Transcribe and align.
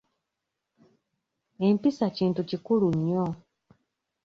Empisa 1.67 2.05
Kintu 2.17 2.41
kikulu 2.49 2.87
nnyo. 2.97 3.25